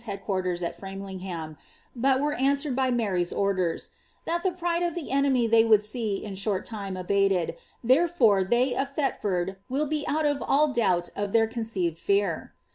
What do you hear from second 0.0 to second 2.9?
<iiinrtpra at Framliiighniiii but were answered by